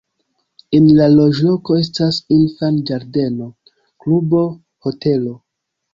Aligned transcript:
En 0.77 0.87
la 0.99 1.09
loĝloko 1.15 1.77
estas 1.81 2.19
infan-ĝardeno, 2.37 3.51
klubo, 4.05 4.45
hotelo. 4.87 5.37